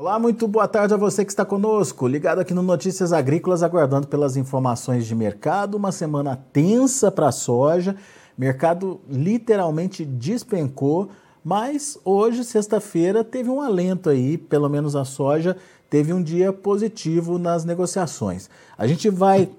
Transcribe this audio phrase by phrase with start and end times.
[0.00, 4.06] Olá, muito boa tarde a você que está conosco, ligado aqui no Notícias Agrícolas, aguardando
[4.06, 5.76] pelas informações de mercado.
[5.76, 7.96] Uma semana tensa para a soja,
[8.38, 11.08] mercado literalmente despencou,
[11.42, 15.56] mas hoje, sexta-feira, teve um alento aí, pelo menos a soja
[15.90, 18.48] teve um dia positivo nas negociações.
[18.78, 19.50] A gente vai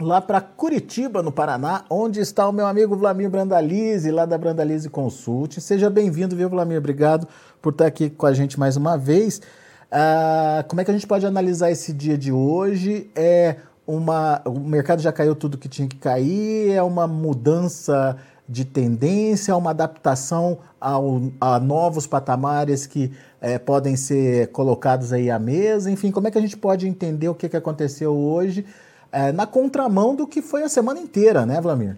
[0.00, 4.88] lá para Curitiba, no Paraná, onde está o meu amigo Vlamir Brandalize, lá da Brandalize
[4.88, 5.60] Consult.
[5.60, 6.78] Seja bem-vindo, viu, Vlamir?
[6.78, 7.26] Obrigado
[7.60, 9.40] por estar aqui com a gente mais uma vez.
[9.90, 13.10] Uh, como é que a gente pode analisar esse dia de hoje?
[13.14, 16.70] É uma, o mercado já caiu tudo que tinha que cair?
[16.70, 18.16] É uma mudança
[18.48, 25.38] de tendência, uma adaptação ao, a novos patamares que é, podem ser colocados aí à
[25.38, 25.90] mesa?
[25.90, 28.64] Enfim, como é que a gente pode entender o que, que aconteceu hoje
[29.12, 31.96] é, na contramão do que foi a semana inteira, né, Vlamir?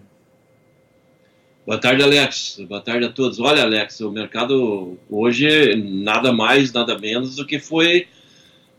[1.65, 2.59] Boa tarde, Alex.
[2.67, 3.39] Boa tarde a todos.
[3.39, 8.05] Olha, Alex, o mercado hoje nada mais, nada menos do que foi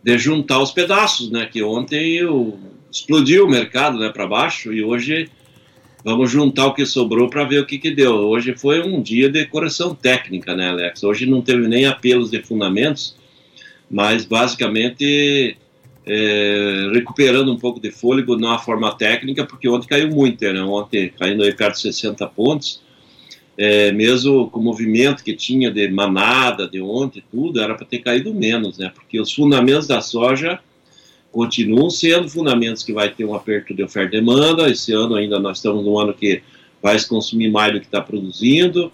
[0.02, 1.46] de juntar os pedaços, né?
[1.46, 2.20] Que ontem
[2.92, 5.30] explodiu o mercado, né, para baixo e hoje
[6.04, 8.12] vamos juntar o que sobrou para ver o que que deu.
[8.12, 11.02] Hoje foi um dia de correção técnica, né, Alex?
[11.02, 13.16] Hoje não teve nem apelos de fundamentos,
[13.90, 15.56] mas basicamente
[16.06, 20.62] é, recuperando um pouco de fôlego na forma técnica, porque ontem caiu muito, né?
[20.62, 22.82] ontem caindo aí perto de 60 pontos,
[23.56, 28.00] é, mesmo com o movimento que tinha de manada de ontem, tudo, era para ter
[28.00, 28.90] caído menos, né?
[28.94, 30.58] porque os fundamentos da soja
[31.32, 35.38] continuam sendo fundamentos que vai ter um aperto de oferta e demanda, esse ano ainda
[35.38, 36.42] nós estamos num ano que
[36.82, 38.92] vai consumir mais do que está produzindo,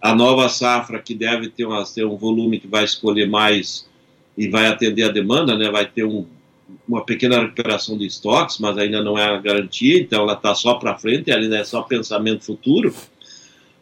[0.00, 3.88] a nova safra que deve ter, uma, ter um volume que vai escolher mais
[4.36, 5.70] e vai atender a demanda, né?
[5.70, 6.26] vai ter um,
[6.88, 10.74] uma pequena recuperação de estoques, mas ainda não é a garantia, então ela está só
[10.74, 12.94] para frente, ainda é só pensamento futuro.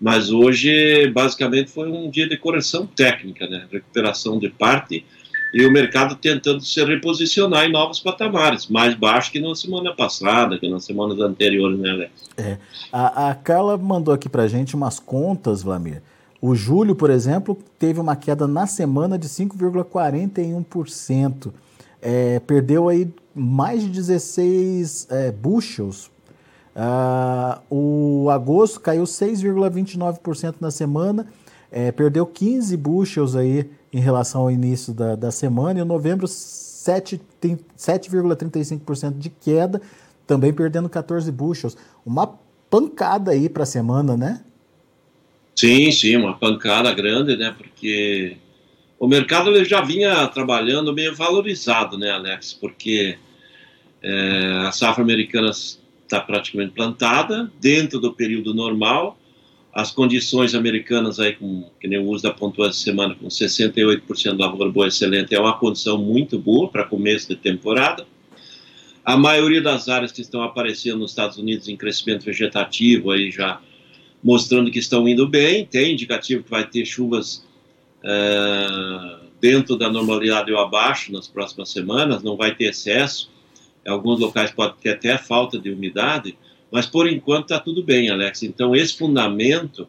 [0.01, 3.67] Mas hoje, basicamente, foi um dia de correção técnica, né?
[3.71, 5.05] recuperação de parte,
[5.53, 10.59] e o mercado tentando se reposicionar em novos patamares, mais baixo que na semana passada,
[10.59, 12.13] que nas semanas anteriores, né, Alex?
[12.37, 12.59] É.
[12.93, 16.03] A, a Carla mandou aqui para gente umas contas, Vlamir.
[16.41, 21.51] O julho, por exemplo, teve uma queda na semana de 5,41%
[22.01, 26.11] é, perdeu aí mais de 16 é, bushels.
[26.75, 31.27] Ah, o agosto caiu 6,29% na semana,
[31.73, 36.27] é, perdeu 15 bushels aí em relação ao início da, da semana, e o novembro
[36.27, 39.81] 7,35% de queda,
[40.27, 41.77] também perdendo 14 bushels.
[42.05, 42.39] Uma
[42.71, 44.41] pancada aí para a semana, né?
[45.57, 47.53] Sim, sim, uma pancada grande, né?
[47.57, 48.37] Porque
[48.99, 52.53] o mercado ele já vinha trabalhando meio valorizado, né, Alex?
[52.53, 53.17] Porque
[54.03, 59.19] é, a safra americana está praticamente plantada dentro do período normal.
[59.73, 64.33] As condições americanas aí, com, que nem o uso da pontuação essa semana, com 68%
[64.33, 68.05] de lavoura boa excelente, é uma condição muito boa para começo de temporada.
[69.05, 73.61] A maioria das áreas que estão aparecendo nos Estados Unidos em crescimento vegetativo aí já
[74.23, 77.47] mostrando que estão indo bem, tem indicativo que vai ter chuvas
[78.05, 83.31] é, dentro da normalidade ou abaixo nas próximas semanas, não vai ter excesso.
[83.87, 86.37] Em alguns locais pode ter até falta de umidade,
[86.71, 88.43] mas por enquanto está tudo bem, Alex.
[88.43, 89.89] Então esse fundamento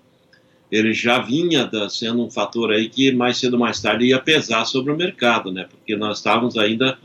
[0.71, 4.19] ele já vinha da, sendo um fator aí que mais cedo ou mais tarde ia
[4.19, 5.67] pesar sobre o mercado, né?
[5.69, 6.97] Porque nós estávamos ainda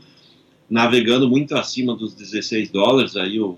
[0.69, 3.57] navegando muito acima dos 16 dólares aí o,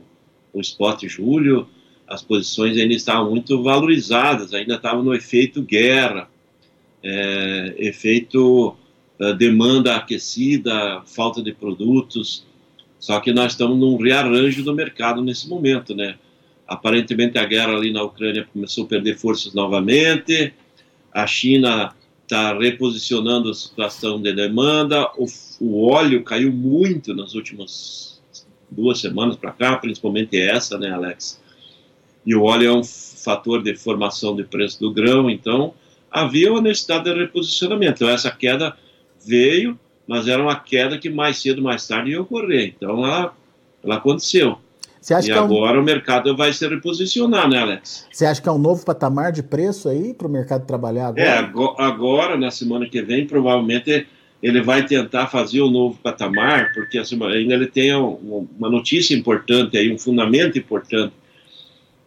[0.53, 1.67] o spot julho,
[2.07, 6.29] as posições ainda estavam muito valorizadas, ainda estavam no efeito guerra
[7.03, 8.75] é, efeito
[9.19, 12.45] é, demanda aquecida, falta de produtos.
[12.99, 16.17] Só que nós estamos num rearranjo do mercado nesse momento, né?
[16.67, 20.53] Aparentemente a guerra ali na Ucrânia começou a perder forças novamente,
[21.13, 25.25] a China está reposicionando a situação de demanda, o,
[25.61, 28.21] o, óleo caiu muito nas últimas
[28.69, 31.41] duas semanas para cá, principalmente essa, né, Alex?
[32.25, 35.73] E o óleo é um fator de formação de preço do grão, então
[36.21, 38.03] havia uma necessidade de reposicionamento.
[38.03, 38.75] Então, essa queda
[39.25, 42.73] veio, mas era uma queda que mais cedo, mais tarde ia ocorrer.
[42.75, 43.33] Então, ela,
[43.83, 44.57] ela aconteceu.
[45.09, 45.81] e é agora um...
[45.81, 48.07] o mercado vai se reposicionar, né, Alex?
[48.11, 51.23] Você acha que é um novo patamar de preço aí para o mercado trabalhar agora?
[51.23, 54.07] É, agora, na semana que vem, provavelmente
[54.41, 59.77] ele vai tentar fazer um novo patamar, porque assim, ainda ele tem uma notícia importante
[59.77, 61.13] aí, um fundamento importante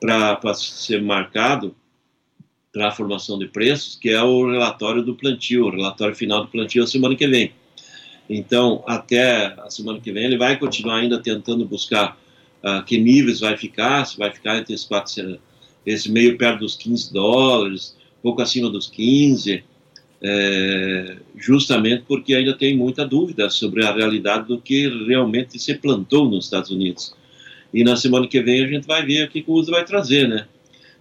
[0.00, 1.74] para ser marcado,
[2.72, 6.48] para a formação de preços, que é o relatório do plantio, o relatório final do
[6.48, 7.52] plantio a semana que vem.
[8.28, 12.16] Então, até a semana que vem, ele vai continuar ainda tentando buscar
[12.62, 15.38] uh, que níveis vai ficar, se vai ficar entre esses quatro,
[15.84, 19.64] esse meio perto dos 15 dólares, pouco acima dos 15,
[20.22, 26.30] é, justamente porque ainda tem muita dúvida sobre a realidade do que realmente se plantou
[26.30, 27.14] nos Estados Unidos.
[27.72, 30.28] E na semana que vem a gente vai ver o que o uso vai trazer,
[30.28, 30.46] né?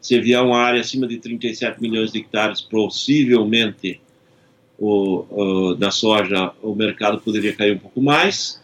[0.01, 3.99] Se vier uma área acima de 37 milhões de hectares, possivelmente
[4.77, 8.61] o, o, da soja o mercado poderia cair um pouco mais.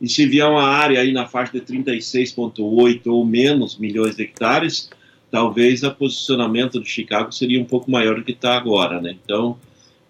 [0.00, 4.88] E se vier uma área aí na faixa de 36,8 ou menos milhões de hectares,
[5.30, 9.16] talvez o posicionamento de Chicago seria um pouco maior do que está agora, né?
[9.24, 9.58] Então,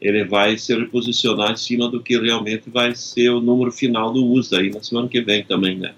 [0.00, 4.24] ele vai se reposicionar em cima do que realmente vai ser o número final do
[4.24, 5.94] USA aí na semana que vem também, né?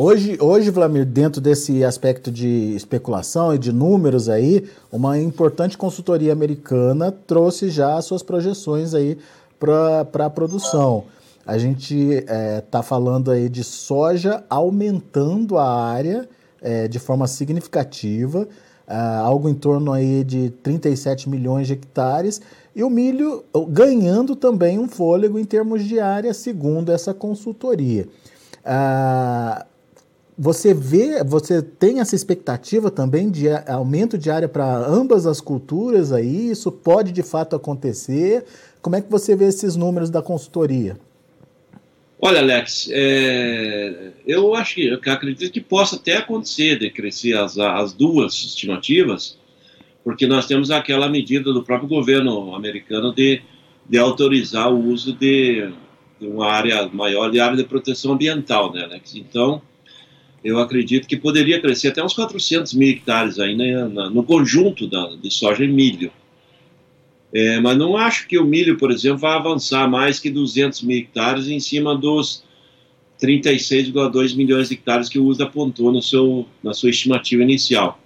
[0.00, 6.32] Hoje, hoje, Vladimir, dentro desse aspecto de especulação e de números aí, uma importante consultoria
[6.32, 9.18] americana trouxe já as suas projeções aí
[9.58, 11.02] para a produção.
[11.44, 16.28] A gente está é, tá falando aí de soja aumentando a área
[16.62, 18.46] é, de forma significativa,
[18.86, 22.40] é, algo em torno aí de 37 milhões de hectares,
[22.72, 28.06] e o milho ganhando também um fôlego em termos de área, segundo essa consultoria.
[28.64, 29.66] Ah,
[30.38, 36.12] você vê, você tem essa expectativa também de aumento de área para ambas as culturas
[36.12, 36.50] aí?
[36.50, 38.44] Isso pode de fato acontecer?
[38.80, 40.96] Como é que você vê esses números da consultoria?
[42.20, 47.58] Olha, Alex, é, eu acho que eu acredito que possa até acontecer de crescer as,
[47.58, 49.36] as duas estimativas,
[50.04, 53.42] porque nós temos aquela medida do próprio governo americano de,
[53.88, 55.68] de autorizar o uso de,
[56.20, 59.16] de uma área maior de área de proteção ambiental, né, Alex?
[59.16, 59.62] Então,
[60.42, 65.16] eu acredito que poderia crescer até uns 400 mil hectares aí né, no conjunto da,
[65.16, 66.12] de soja e milho.
[67.32, 70.98] É, mas não acho que o milho, por exemplo, vai avançar mais que 200 mil
[70.98, 72.42] hectares em cima dos
[73.20, 78.00] 36,2 milhões de hectares que o USDA apontou no seu, na sua estimativa inicial.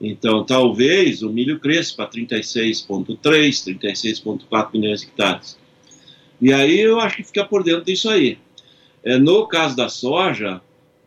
[0.00, 5.58] Então, talvez o milho cresça para 36,3, 36,4 milhões de hectares.
[6.40, 8.38] E aí eu acho que fica por dentro disso aí.
[9.02, 10.60] É, no caso da soja,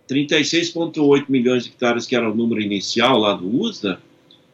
[0.09, 4.01] 36,8 milhões de hectares, que era o número inicial lá do USDA,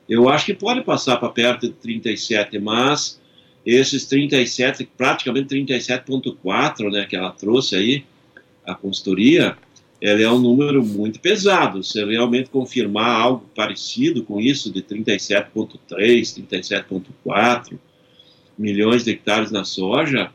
[0.07, 3.21] eu acho que pode passar para perto de 37, mas
[3.65, 8.03] esses 37, praticamente 37,4, né, que ela trouxe aí,
[8.65, 9.57] a consultoria,
[10.01, 11.83] ela é um número muito pesado.
[11.83, 15.79] Se realmente confirmar algo parecido com isso, de 37,3,
[16.49, 17.77] 37,4
[18.57, 20.29] milhões de hectares na soja,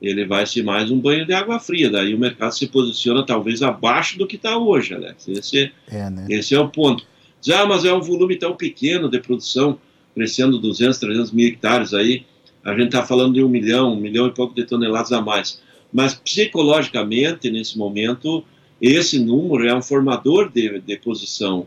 [0.00, 1.90] ele vai ser mais um banho de água fria.
[1.90, 5.28] Daí o mercado se posiciona talvez abaixo do que está hoje, Alex.
[5.28, 6.26] Esse é, né?
[6.30, 7.04] esse é o ponto.
[7.42, 9.78] Já, ah, mas é um volume tão pequeno de produção,
[10.14, 12.24] crescendo 200, 300 mil hectares aí.
[12.64, 15.60] A gente está falando de um milhão, um milhão e pouco de toneladas a mais.
[15.92, 18.44] Mas psicologicamente, nesse momento,
[18.80, 21.66] esse número é um formador de, de posição.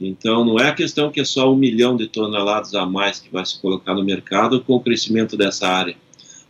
[0.00, 3.30] Então, não é a questão que é só um milhão de toneladas a mais que
[3.30, 5.96] vai se colocar no mercado com o crescimento dessa área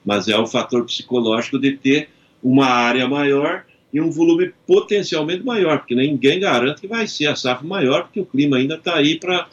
[0.08, 2.08] mas é o fator psicológico de ter
[2.42, 7.36] uma área maior e um volume potencialmente maior, porque ninguém garante que vai ser a
[7.36, 9.46] safra maior, porque o clima ainda está aí para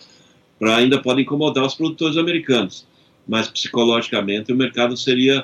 [0.77, 2.87] ainda pode incomodar os produtores americanos.
[3.27, 5.43] Mas psicologicamente o mercado seria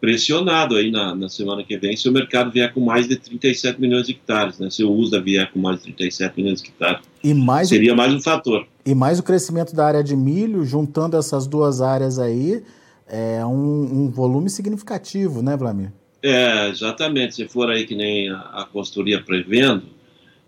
[0.00, 3.78] pressionado aí na, na semana que vem se o mercado vier com mais de 37
[3.78, 4.70] milhões de hectares, né?
[4.70, 7.96] Se o USDA vier com mais de 37 milhões de hectares, e mais seria o,
[7.96, 8.66] mais um fator.
[8.86, 12.62] E mais o crescimento da área de milho, juntando essas duas áreas aí,
[13.08, 15.92] é um, um volume significativo, né, Vlamir?
[16.22, 17.36] É, exatamente.
[17.36, 19.84] Se for aí que nem a, a consultoria prevendo,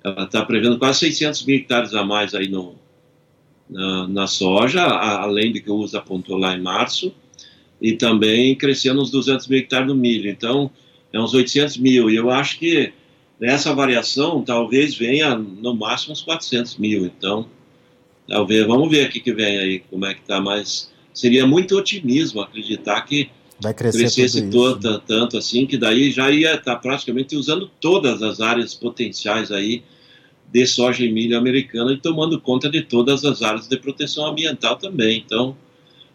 [0.02, 2.74] ela está prevendo quase 600 mil hectares a mais aí no,
[3.68, 7.14] na, na soja, a, além do que o USA apontou lá em março,
[7.80, 10.28] e também crescendo uns 200 mil hectares no milho.
[10.28, 10.70] Então,
[11.12, 12.10] é uns 800 mil.
[12.10, 12.92] E eu acho que
[13.38, 17.06] nessa variação talvez venha no máximo uns 400 mil.
[17.06, 17.46] Então,
[18.26, 22.40] talvez, vamos ver o que vem aí, como é que está mais seria muito otimismo
[22.40, 23.28] acreditar que
[23.60, 28.40] Vai crescesse todo, tanto assim, que daí já ia estar tá praticamente usando todas as
[28.40, 29.82] áreas potenciais aí
[30.52, 34.76] de soja e milho americana e tomando conta de todas as áreas de proteção ambiental
[34.76, 35.18] também.
[35.26, 35.56] Então,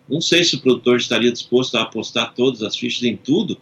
[0.07, 3.57] não sei se o produtor estaria disposto a apostar todas as fichas em tudo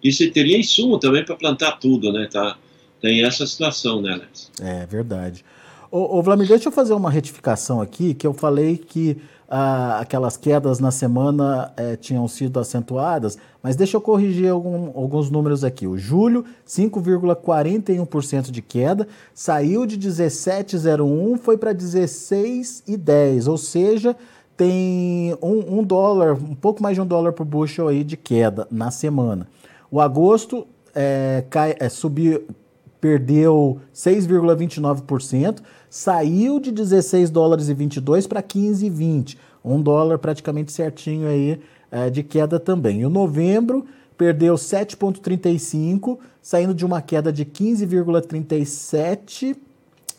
[0.00, 2.28] e se teria insumo também para plantar tudo, né?
[2.30, 2.56] Tá,
[3.00, 4.52] tem essa situação, né, Alex?
[4.60, 5.44] É verdade.
[5.90, 9.16] Ô, ô Vladimir, deixa eu fazer uma retificação aqui, que eu falei que
[9.56, 15.30] ah, aquelas quedas na semana eh, tinham sido acentuadas, mas deixa eu corrigir algum, alguns
[15.30, 15.86] números aqui.
[15.86, 24.16] O julho, 5,41% de queda, saiu de 17,01, foi para 16,10, ou seja,
[24.56, 28.66] tem um, um, dólar, um pouco mais de um dólar por bushel aí de queda
[28.72, 29.46] na semana.
[29.88, 32.42] O agosto é, cai, é, subiu,
[33.04, 35.58] perdeu 6,29%,
[35.90, 39.36] saiu de 16 dólares e 22 para 15,20.
[39.62, 43.02] um dólar praticamente certinho aí é, de queda também.
[43.02, 43.84] E o novembro
[44.16, 49.54] perdeu 7,35, saindo de uma queda de 15,37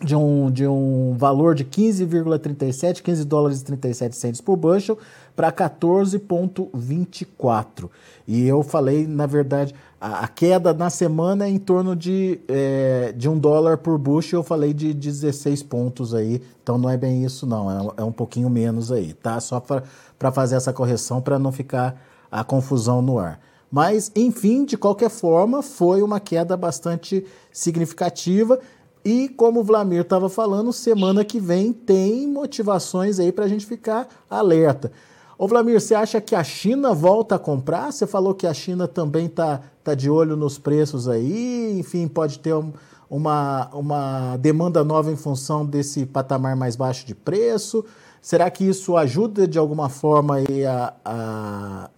[0.04, 5.00] de um, de um valor de 15,37, 15 dólares e 37 centos por bushel,
[5.36, 7.90] para 14,24.
[8.28, 13.14] E eu falei, na verdade, a, a, queda na semana é em torno de, é,
[13.16, 17.26] de um dólar por bushel, eu falei de 16 pontos aí, então não é bem
[17.26, 19.40] isso não, é, é um pouquinho menos aí, tá?
[19.40, 22.02] Só para fazer essa correção, para não ficar
[22.32, 23.40] a confusão no ar.
[23.72, 28.60] Mas, enfim, de qualquer forma, foi uma queda bastante significativa
[29.06, 33.64] e como o Vlamir estava falando, semana que vem tem motivações aí para a gente
[33.64, 34.92] ficar alerta.
[35.38, 37.92] Ô Vlamir, você acha que a China volta a comprar?
[37.92, 42.40] Você falou que a China também está tá de olho nos preços aí, enfim, pode
[42.40, 42.72] ter um,
[43.10, 47.84] uma, uma demanda nova em função desse patamar mais baixo de preço.
[48.22, 51.90] Será que isso ajuda de alguma forma a, a,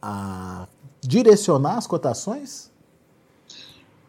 [0.00, 0.68] a
[1.00, 2.70] direcionar as cotações?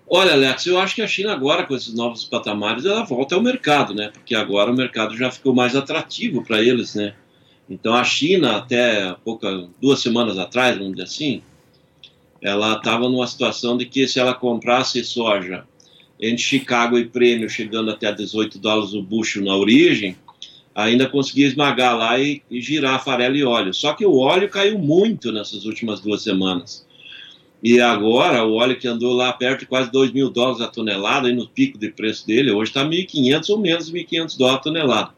[0.10, 3.42] Olha, Alex, eu acho que a China agora, com esses novos patamares, ela volta ao
[3.42, 4.10] mercado, né?
[4.14, 7.14] Porque agora o mercado já ficou mais atrativo para eles, né?
[7.70, 11.42] Então a China, até pouca, duas semanas atrás, vamos dizer assim,
[12.42, 15.66] ela estava numa situação de que se ela comprasse soja
[16.20, 20.16] entre Chicago e Prêmio, chegando até 18 dólares o bucho na origem,
[20.74, 23.74] ainda conseguia esmagar lá e, e girar farelo e óleo.
[23.74, 26.86] Só que o óleo caiu muito nessas últimas duas semanas.
[27.62, 31.28] E agora, o óleo que andou lá perto de quase 2 mil dólares a tonelada,
[31.28, 34.64] aí no pico de preço dele, hoje está 1.500 ou menos de 1.500 dólares a
[34.64, 35.17] tonelada.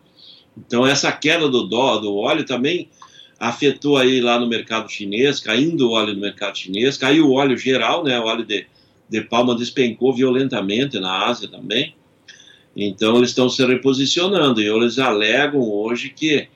[0.65, 2.89] Então, essa queda do, dó, do óleo também
[3.39, 7.57] afetou aí lá no mercado chinês, caindo o óleo no mercado chinês, caiu o óleo
[7.57, 8.65] geral, né, o óleo de,
[9.09, 11.95] de palma despencou violentamente na Ásia também.
[12.75, 16.47] Então, eles estão se reposicionando e eles alegam hoje que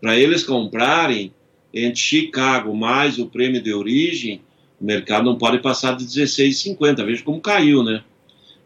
[0.00, 1.32] para eles comprarem
[1.72, 4.42] entre Chicago mais o prêmio de origem,
[4.80, 7.04] o mercado não pode passar de 16,50.
[7.04, 8.02] Veja como caiu, né?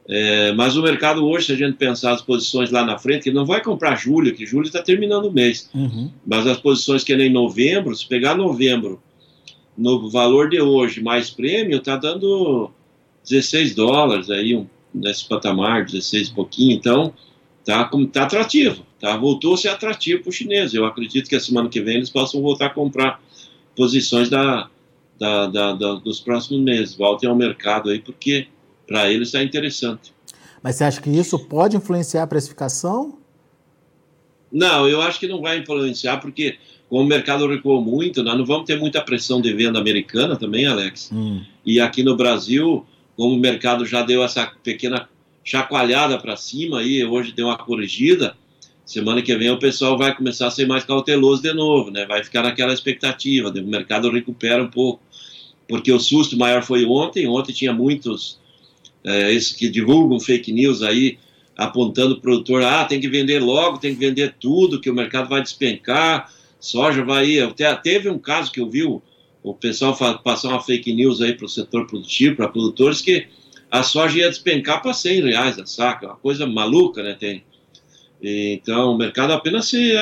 [0.09, 3.33] É, mas o mercado hoje, se a gente pensar as posições lá na frente, que
[3.33, 5.69] não vai comprar julho, que julho está terminando o mês.
[5.75, 6.11] Uhum.
[6.25, 9.03] Mas as posições que é em novembro, se pegar novembro,
[9.77, 12.71] no valor de hoje mais prêmio, está dando
[13.29, 16.77] 16 dólares aí, um, nesse patamar, 16 e pouquinho.
[16.77, 17.13] Então,
[17.65, 18.87] tá, tá atrativo.
[19.01, 19.17] Tá?
[19.17, 20.73] Voltou a ser atrativo para o chinês.
[20.73, 23.21] Eu acredito que a semana que vem eles possam voltar a comprar
[23.75, 24.71] posições da,
[25.19, 26.95] da, da, da, dos próximos meses.
[26.95, 28.47] Voltem ao mercado aí, porque
[28.87, 30.14] para eles está interessante.
[30.62, 33.19] Mas você acha que isso pode influenciar a precificação?
[34.50, 36.57] Não, eu acho que não vai influenciar, porque
[36.88, 40.66] como o mercado recuou muito, nós não vamos ter muita pressão de venda americana também,
[40.66, 41.11] Alex.
[41.12, 41.43] Hum.
[41.64, 45.09] E aqui no Brasil, como o mercado já deu essa pequena
[45.45, 48.37] chacoalhada para cima e hoje deu uma corrigida,
[48.85, 52.07] semana que vem o pessoal vai começar a ser mais cauteloso de novo, né?
[52.07, 55.00] Vai ficar naquela expectativa, o mercado recupera um pouco
[55.69, 57.26] porque o susto maior foi ontem.
[57.26, 58.38] Ontem tinha muitos
[59.07, 61.17] é, esses que divulgam fake news aí,
[61.57, 65.29] apontando o produtor, ah, tem que vender logo, tem que vender tudo, que o mercado
[65.29, 67.39] vai despencar, soja vai.
[67.39, 69.01] Até, teve um caso que eu vi o,
[69.45, 73.29] o pessoal passar uma fake news aí para o setor produtivo, para produtores, que
[73.71, 77.15] a soja ia despencar para 100 reais a saca, uma coisa maluca, né?
[77.15, 77.45] Tem.
[78.21, 79.93] Então, o mercado apenas se,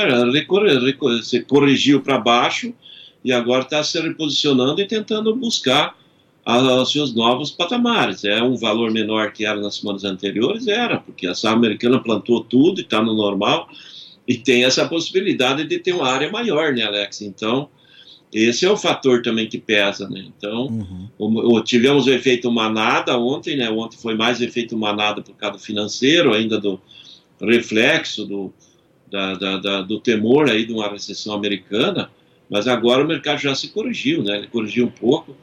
[1.22, 2.72] se corrigiu para baixo
[3.24, 5.94] e agora está se reposicionando e tentando buscar
[6.46, 8.24] os seus novos patamares.
[8.24, 10.66] É um valor menor que era nas semanas anteriores?
[10.66, 13.68] Era, porque a safra americana plantou tudo e está no normal
[14.26, 17.22] e tem essa possibilidade de ter uma área maior, né, Alex?
[17.22, 17.68] Então,
[18.32, 20.24] esse é o fator também que pesa, né?
[20.26, 21.08] Então, uhum.
[21.18, 23.70] o, o, tivemos o efeito manada ontem, né?
[23.70, 26.80] Ontem foi mais efeito manada por causa do financeiro, ainda do
[27.40, 28.52] reflexo do,
[29.10, 32.10] da, da, da, do temor aí de uma recessão americana,
[32.50, 34.38] mas agora o mercado já se corrigiu, né?
[34.38, 35.36] Ele corrigiu um pouco,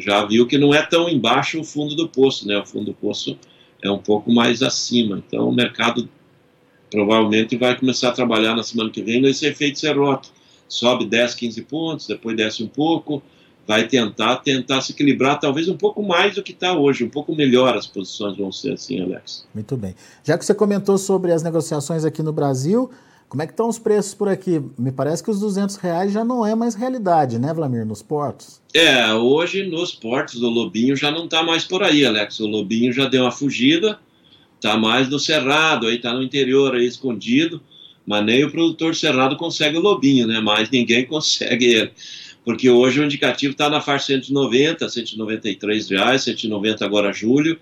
[0.00, 2.58] já viu que não é tão embaixo o fundo do poço, né?
[2.58, 3.38] O fundo do poço
[3.82, 5.22] é um pouco mais acima.
[5.26, 6.08] Então o mercado
[6.90, 10.30] provavelmente vai começar a trabalhar na semana que vem nesse efeito serrote.
[10.68, 13.22] Sobe 10, 15 pontos, depois desce um pouco,
[13.66, 17.34] vai tentar tentar se equilibrar talvez um pouco mais do que está hoje, um pouco
[17.34, 19.46] melhor as posições vão ser assim, Alex.
[19.54, 19.94] Muito bem.
[20.22, 22.90] Já que você comentou sobre as negociações aqui no Brasil,
[23.28, 24.62] como é que estão os preços por aqui?
[24.78, 28.60] Me parece que os 200 reais já não é mais realidade, né, Vlamir, nos portos?
[28.72, 32.40] É, hoje nos portos o lobinho já não está mais por aí, Alex.
[32.40, 33.98] O lobinho já deu uma fugida,
[34.56, 37.60] está mais no cerrado, aí está no interior aí escondido,
[38.06, 40.40] mas nem o produtor cerrado consegue o lobinho, né?
[40.40, 41.92] Mas ninguém consegue ele.
[42.44, 47.58] Porque hoje o indicativo está na faixa 190, 193 reais, 190 agora julho,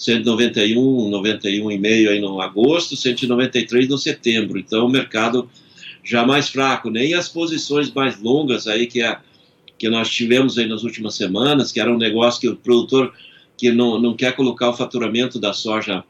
[0.00, 4.58] 191, 91,5 aí no agosto, 193 no setembro.
[4.58, 5.48] Então o mercado
[6.02, 9.18] já mais fraco, nem as posições mais longas aí que, é,
[9.78, 13.12] que nós tivemos aí nas últimas semanas, que era um negócio que o produtor
[13.58, 16.02] que não, não quer colocar o faturamento da soja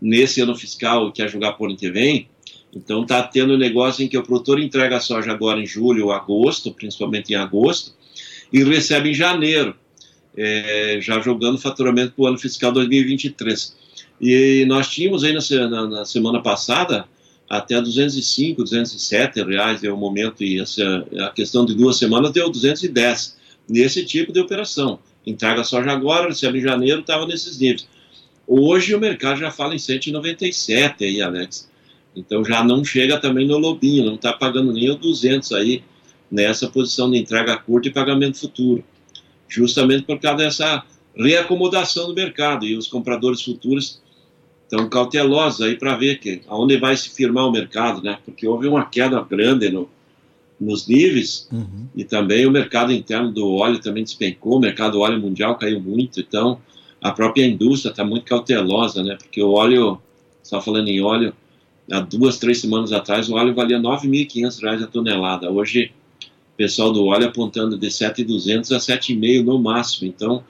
[0.00, 2.28] nesse ano fiscal, quer jogar por ano que vem,
[2.74, 6.04] então está tendo um negócio em que o produtor entrega a soja agora em julho
[6.04, 7.94] ou agosto, principalmente em agosto,
[8.52, 9.74] e recebe em janeiro,
[10.38, 13.76] é, já jogando faturamento para o ano fiscal 2023.
[14.20, 17.06] E nós tínhamos aí na, na, na semana passada
[17.48, 22.50] até 205, 207 reais é o momento, e essa, a questão de duas semanas deu
[22.50, 23.36] 210,
[23.68, 24.98] nesse tipo de operação.
[25.26, 27.88] Entrega soja agora, recebe em janeiro, estava nesses níveis.
[28.46, 31.68] Hoje o mercado já fala em 197 aí, Alex.
[32.14, 35.82] Então já não chega também no lobinho, não está pagando nem o 200 aí
[36.30, 38.84] nessa posição de entrega curta e pagamento futuro.
[39.48, 40.84] Justamente por causa dessa
[41.16, 44.00] reacomodação do mercado e os compradores futuros
[44.64, 48.18] estão cautelosos aí para ver que aonde vai se firmar o mercado, né?
[48.24, 49.88] Porque houve uma queda grande no,
[50.60, 51.86] nos níveis uhum.
[51.96, 55.80] e também o mercado interno do óleo também despencou, o mercado do óleo mundial caiu
[55.80, 56.60] muito, então
[57.00, 59.16] a própria indústria está muito cautelosa, né?
[59.16, 60.00] Porque o óleo,
[60.42, 61.32] só falando em óleo,
[61.90, 65.50] há duas, três semanas atrás o óleo valia R$ 9.500 a tonelada.
[65.50, 65.92] Hoje,
[66.58, 70.08] pessoal do óleo apontando de 7.200 a 7,5 no máximo.
[70.08, 70.42] Então,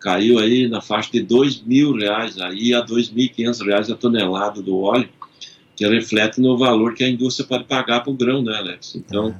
[0.00, 3.94] caiu aí na faixa de dois mil reais aí a dois mil quinhentos reais a
[3.94, 5.08] tonelada do óleo,
[5.76, 8.96] que reflete no valor que a indústria pode pagar para o grão, né, Alex?
[8.96, 9.32] Então,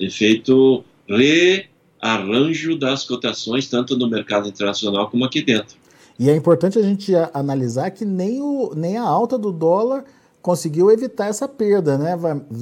[0.00, 0.06] é.
[0.06, 5.76] efeito rearranjo das cotações, tanto no mercado internacional como aqui dentro.
[6.18, 10.04] E é importante a gente analisar que nem, o, nem a alta do dólar
[10.40, 12.14] conseguiu evitar essa perda, né,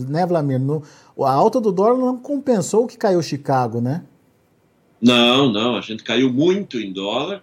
[0.09, 0.61] né Vlamir?
[0.61, 0.83] No,
[1.19, 4.05] a alta do dólar não compensou o que caiu Chicago, né?
[5.01, 7.43] Não, não, a gente caiu muito em dólar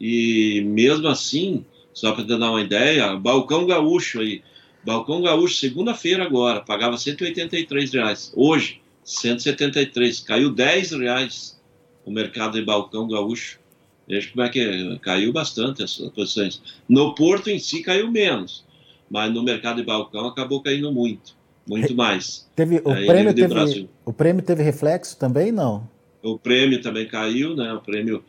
[0.00, 4.42] e mesmo assim, só para dar uma ideia, balcão gaúcho aí,
[4.84, 11.60] balcão gaúcho segunda-feira agora, pagava 183 reais, hoje 173, caiu 10 reais
[12.04, 13.58] o mercado de balcão gaúcho.
[14.06, 16.60] Veja como é que é, caiu bastante as posições.
[16.88, 18.64] No porto em si caiu menos,
[19.08, 21.36] mas no mercado de balcão acabou caindo muito,
[21.70, 22.50] muito mais.
[22.56, 25.88] Teve, o, prêmio teve, o prêmio teve reflexo também, não?
[26.20, 27.72] O prêmio também caiu, né?
[27.72, 28.24] O prêmio,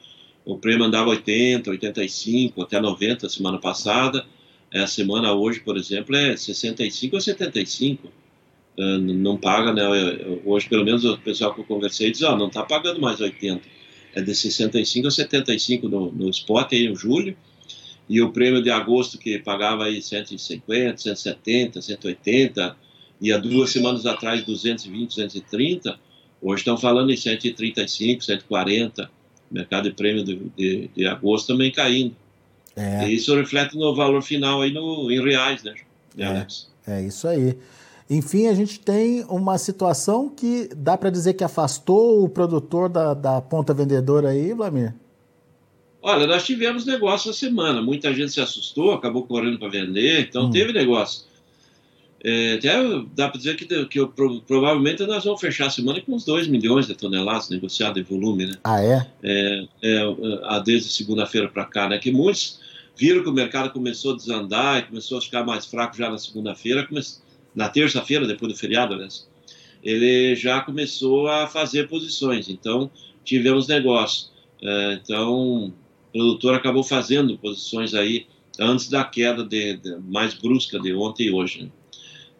[0.46, 4.24] o prêmio andava 80, 85, até 90 semana passada.
[4.72, 8.08] Essa semana hoje, por exemplo, é 65 ou 75.
[8.78, 9.84] Uh, não paga, né?
[10.46, 13.20] Hoje, pelo menos, o pessoal que eu conversei diz, ó, oh, não está pagando mais
[13.20, 13.62] 80.
[14.14, 17.36] É de 65 a 75 no, no spot aí em julho.
[18.08, 22.76] E o prêmio de agosto, que pagava aí 150, 170, 180,
[23.22, 25.98] e há duas semanas atrás 220, 230,
[26.42, 29.10] Hoje estão falando em 135, 140,
[29.52, 32.16] mercado de prêmio de, de, de agosto também caindo.
[32.76, 33.08] É.
[33.08, 35.76] E isso reflete no valor final aí no, em reais, né?
[36.18, 37.56] É, é isso aí.
[38.10, 43.14] Enfim, a gente tem uma situação que dá para dizer que afastou o produtor da,
[43.14, 44.96] da ponta vendedora aí, Vlamir?
[46.02, 47.82] Olha, nós tivemos negócio essa semana.
[47.82, 50.50] Muita gente se assustou, acabou correndo para vender, então hum.
[50.50, 51.26] teve negócio.
[52.24, 52.72] É, até
[53.16, 54.08] dá para dizer que, que eu,
[54.46, 58.46] provavelmente nós vamos fechar a semana com uns 2 milhões de toneladas negociadas em volume,
[58.46, 58.54] né?
[58.64, 59.08] Ah, é?
[59.24, 61.98] é, é desde segunda-feira para cá, né?
[61.98, 62.60] Que muitos
[62.96, 66.20] viram que o mercado começou a desandar e começou a ficar mais fraco já na
[66.20, 66.88] segunda-feira,
[67.56, 69.08] na terça-feira, depois do feriado, né?
[69.84, 72.50] ele já começou a fazer posições.
[72.50, 72.92] Então,
[73.24, 74.30] tivemos negócio.
[74.62, 75.74] É, então, o
[76.12, 78.28] produtor acabou fazendo posições aí
[78.60, 81.64] antes da queda de, de mais brusca de ontem e hoje.
[81.64, 81.70] Né?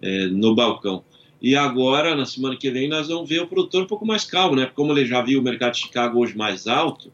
[0.02, 1.04] É, no balcão.
[1.42, 4.56] E agora, na semana que vem, nós vamos ver o produtor um pouco mais calmo,
[4.56, 4.70] né?
[4.74, 7.12] Como ele já viu o mercado de Chicago hoje mais alto,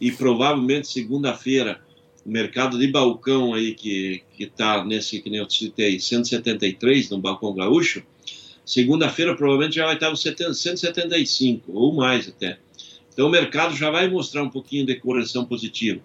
[0.00, 1.80] e provavelmente segunda-feira
[2.24, 7.54] o mercado de balcão aí que está nesse que nem eu citei, 173 no balcão
[7.54, 8.02] gaúcho,
[8.64, 12.58] segunda-feira provavelmente já vai estar no 175 ou mais até.
[13.12, 16.00] Então o mercado já vai mostrar um pouquinho de correção positiva.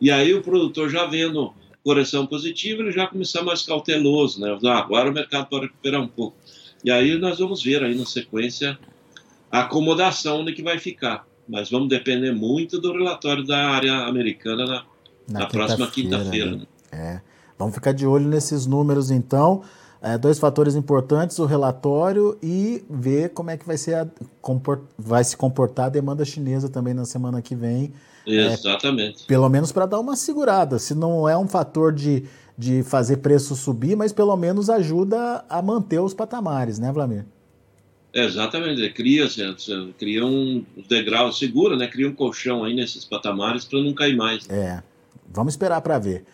[0.00, 1.52] E aí o produtor já vendo
[1.84, 4.56] correção positiva, ele já começar mais cauteloso, né?
[4.64, 6.36] Ah, agora o mercado pode recuperar um pouco.
[6.84, 8.78] E aí nós vamos ver aí na sequência
[9.50, 11.26] a acomodação onde que vai ficar.
[11.48, 14.84] Mas vamos depender muito do relatório da área americana na,
[15.28, 16.56] na, na próxima quinta-feira.
[16.56, 16.66] Né?
[16.92, 17.20] É.
[17.58, 19.62] Vamos ficar de olho nesses números então.
[20.00, 24.08] É, dois fatores importantes, o relatório e ver como é que vai, ser a,
[24.40, 27.92] comport, vai se comportar a demanda chinesa também na semana que vem
[28.26, 29.24] Exatamente.
[29.24, 30.78] É, pelo menos para dar uma segurada.
[30.78, 32.24] Se não é um fator de,
[32.56, 37.24] de fazer preço subir, mas pelo menos ajuda a manter os patamares, né, Vlamir?
[38.14, 39.26] Exatamente, cria,
[39.98, 41.86] cria um degrau seguro, né?
[41.86, 44.46] Cria um colchão aí nesses patamares para não cair mais.
[44.46, 44.58] Né?
[44.58, 44.82] É,
[45.32, 46.24] vamos esperar para ver.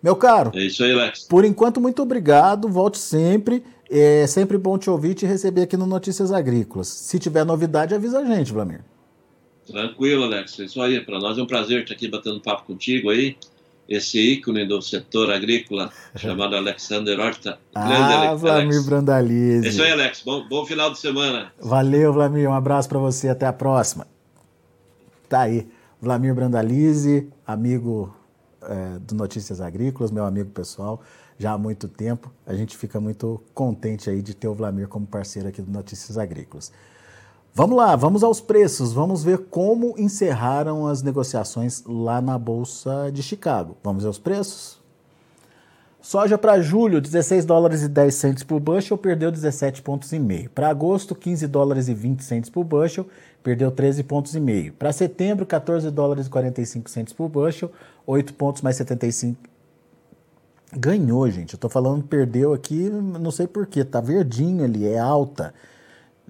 [0.00, 0.52] Meu caro.
[0.54, 1.24] É isso aí, Lex.
[1.24, 2.68] Por enquanto, muito obrigado.
[2.68, 3.64] Volte sempre.
[3.90, 6.86] É sempre bom te ouvir e te receber aqui no Notícias Agrícolas.
[6.86, 8.80] Se tiver novidade, avisa a gente, Vlamir.
[9.66, 10.58] Tranquilo, Alex.
[10.60, 11.00] É isso aí.
[11.00, 13.36] Para nós é um prazer estar aqui batendo papo contigo aí.
[13.88, 17.58] Esse ícone do setor agrícola chamado Alexander Horta.
[17.74, 18.40] Ah, Alex.
[18.40, 19.66] Vlamir Brandalize.
[19.66, 20.22] É isso aí, Alex.
[20.24, 21.52] Bom, bom final de semana.
[21.60, 22.48] Valeu, Vlamir.
[22.48, 23.28] Um abraço para você.
[23.28, 24.06] Até a próxima.
[25.28, 25.68] Tá aí.
[26.00, 28.14] Vlamir Brandalize, amigo
[28.62, 31.02] é, do Notícias Agrícolas, meu amigo pessoal,
[31.38, 32.30] já há muito tempo.
[32.46, 36.18] A gente fica muito contente aí de ter o Vlamir como parceiro aqui do Notícias
[36.18, 36.72] Agrícolas.
[37.58, 38.92] Vamos lá, vamos aos preços.
[38.92, 43.78] Vamos ver como encerraram as negociações lá na Bolsa de Chicago.
[43.82, 44.78] Vamos aos preços?
[45.98, 50.50] Soja para julho, 16 dólares e 10 centes por bushel, perdeu 17 pontos e meio.
[50.50, 53.06] Para agosto, 15 dólares e 20 centes por bushel,
[53.42, 54.74] perdeu 13 pontos e meio.
[54.74, 57.72] Para setembro, 14 dólares e 45 centes por bushel,
[58.06, 59.48] 8 pontos mais 75.
[60.76, 61.54] Ganhou, gente.
[61.54, 65.54] Eu tô falando perdeu aqui, não sei porquê, tá verdinho ali, é alta.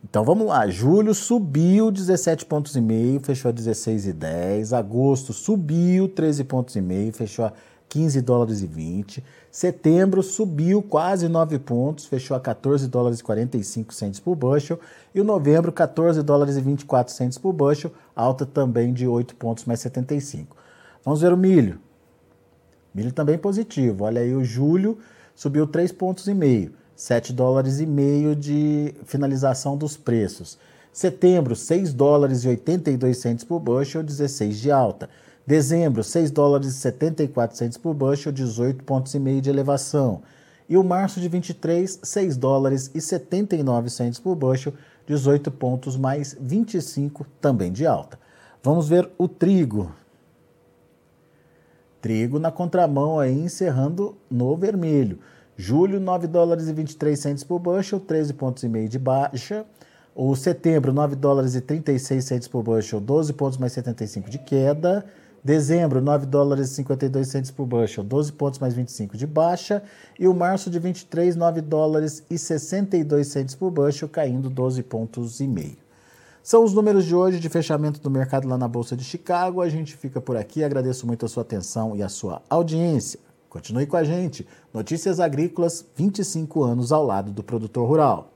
[0.09, 4.73] Então vamos lá, julho subiu 17 pontos e meio, fechou a 16,10.
[4.73, 7.53] Agosto subiu 13 pontos e meio, fechou a
[7.89, 9.25] 15 dólares e 20.
[9.51, 14.79] Setembro subiu quase 9 pontos, fechou a 14 dólares e 45 centos por bushel.
[15.13, 19.65] E o novembro, 14 dólares e 24 centos por bushel, alta também de 8 pontos
[19.65, 20.57] mais 75.
[21.05, 21.81] Vamos ver o milho.
[22.95, 24.05] Milho também positivo.
[24.05, 24.99] Olha aí, o julho
[25.35, 30.59] subiu 3 pontos e meio, 7 dólares e meio de finalização dos preços.
[30.91, 35.11] Setembro, 6 dólares e 82 centos por bushel, 16 de alta.
[35.47, 40.23] Dezembro, 6 dólares e 74 centos por bushel, 18 pontos e meio de elevação.
[40.67, 44.73] E o março de 23, 6 dólares e 79 centos por bushel,
[45.07, 48.19] 18 pontos mais 25 também de alta.
[48.63, 49.93] Vamos ver o trigo.
[52.01, 55.19] Trigo na contramão aí, encerrando no vermelho.
[55.57, 59.65] Julho, 9 dólares e 23 centos por bushel, 13 pontos e meio de baixa.
[60.15, 65.05] O setembro, 9 dólares e 36 centos por bushel, 12 pontos mais 75 de queda.
[65.43, 69.83] Dezembro, 9 dólares e 52 centos por bushel, 12 pontos mais 25 de baixa.
[70.19, 75.41] E o março de 23, 9 dólares e 62 centos por bushel, caindo 12 pontos
[75.41, 75.79] e meio.
[76.43, 79.63] São os números de hoje de fechamento do mercado lá na Bolsa de Chicago.
[79.63, 80.63] A gente fica por aqui.
[80.63, 83.26] Agradeço muito a sua atenção e a sua audiência.
[83.57, 84.47] Continue com a gente.
[84.73, 88.31] Notícias Agrícolas, 25 anos ao lado do produtor rural.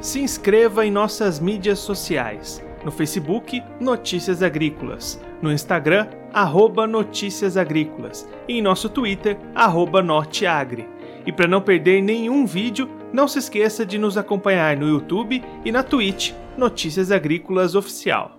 [0.00, 2.62] Se inscreva em nossas mídias sociais.
[2.84, 5.20] No Facebook, Notícias Agrícolas.
[5.42, 8.28] No Instagram, arroba Notícias Agrícolas.
[8.46, 10.88] E em nosso Twitter, arroba Norteagri.
[11.26, 15.72] E para não perder nenhum vídeo, não se esqueça de nos acompanhar no YouTube e
[15.72, 18.37] na Twitch Notícias Agrícolas Oficial.